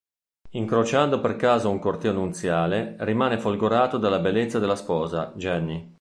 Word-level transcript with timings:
Incrociando 0.53 1.19
per 1.19 1.35
caso 1.35 1.69
un 1.69 1.77
corteo 1.77 2.11
nuziale, 2.11 2.95
rimane 3.01 3.37
folgorato 3.37 3.99
dalla 3.99 4.17
bellezza 4.17 4.57
della 4.57 4.75
sposa, 4.75 5.31
Jenny. 5.35 5.87